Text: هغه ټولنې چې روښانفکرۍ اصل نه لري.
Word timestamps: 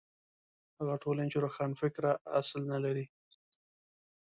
هغه 0.77 0.95
ټولنې 1.03 1.31
چې 1.33 1.37
روښانفکرۍ 1.45 2.13
اصل 2.39 2.61
نه 2.71 2.77
لري. 2.85 3.05